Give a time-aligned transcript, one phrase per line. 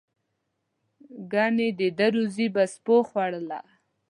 [1.31, 3.59] گني د ده روزي به سپیو خوړله.